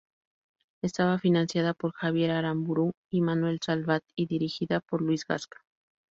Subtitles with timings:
[0.81, 5.59] Estaba financiada por Javier Aramburu y Manuel Salvat, y dirigida por Luis Gasca.